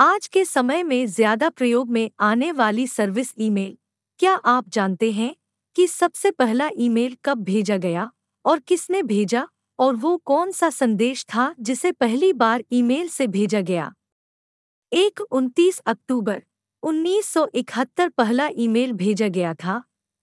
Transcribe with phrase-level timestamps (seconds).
[0.00, 3.76] आज के समय में ज़्यादा प्रयोग में आने वाली सर्विस ईमेल।
[4.20, 5.34] क्या आप जानते हैं
[5.76, 8.08] कि सबसे पहला ईमेल कब भेजा गया
[8.44, 9.46] और किसने भेजा
[9.78, 13.92] और वो कौन सा संदेश था जिसे पहली बार ईमेल से भेजा गया?
[14.92, 16.42] एक उनतीस अक्टूबर
[16.82, 19.82] 1971 पहला ईमेल भेजा गया था,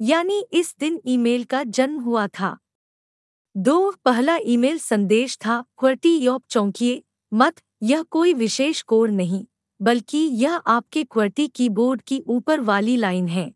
[0.00, 2.56] यानी इस दिन ईमेल का जन्म हुआ था।
[3.54, 9.44] दो पहला ईमेल संदेश था, क्वर्टी योप चौंकिए, मत, यह कोई विशेष कोड नहीं।
[9.82, 13.54] बल्कि यह आपके क्वर्टी कीबोर्ड की ऊपर वाली लाइन है।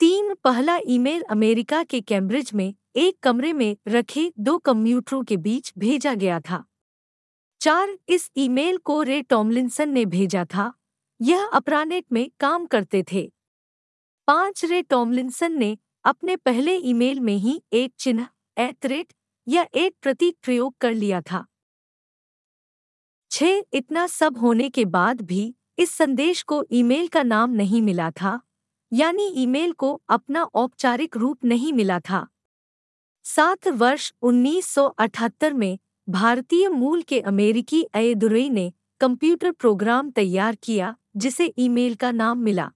[0.00, 5.72] तीन, पहला ईमेल अमेरिका के कैम्ब्रिज में, एक कमरे में रखे दो कंप्यूटरों के बीच
[5.78, 6.64] भेजा गया था।
[7.60, 10.72] चार, इस ईमेल को रे टॉमलिंसन ने भेजा था।
[11.22, 13.32] यह अपरानेट में काम करते थे।
[14.26, 19.12] पाँच रे टॉमलिंसन ने अपने पहले ईमेल में ही एक चिन्ह एथरेट
[19.48, 21.46] या एक प्रतीक प्रयोग कर लिया था।
[23.38, 28.10] छह इतना सब होने के बाद भी इस संदेश को ईमेल का नाम नहीं मिला
[28.10, 28.40] था,
[28.92, 32.26] यानी ईमेल को अपना औपचारिक रूप नहीं मिला था।
[33.24, 41.52] सात वर्ष 1978 में भारतीय मूल के अमेरिकी अयदुरई ने कंप्यूटर प्रोग्राम तैयार किया, जिसे
[41.58, 42.70] ईमेल का नाम मिला।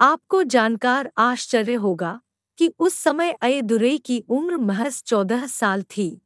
[0.00, 2.20] आपको जानकार आश्चर्य होगा
[2.58, 6.22] कि उस समय अयदुरई की उम्र महज चौदह साल थी।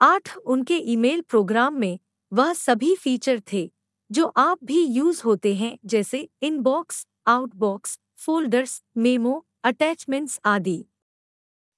[0.00, 1.98] आठ उनके ईमेल प्रोग्राम में
[2.32, 3.72] वह सभी फीचर थे,
[4.10, 10.84] जो आप भी यूज़ होते हैं, जैसे inbox outbox folders memo attachments आदि।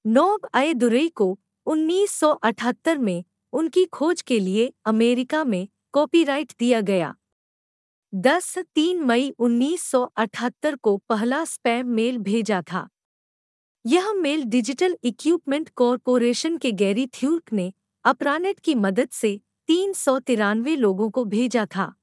[0.05, 7.15] नोब अयदुरई को 1978 में उनकी खोज के लिए अमेरिका में कॉपीराइट दिया गया।
[8.13, 12.89] 10 तीन मई 1978 को पहला स्पैम मेल भेजा था।
[13.85, 17.73] यह मेल डिजिटल इक्विपमेंट कॉरपोरेशन के गैरी थ्यूर्क ने
[18.05, 21.93] अपरानेट की मदद से तीन सौ तिरानवे लोगों को भेजा था।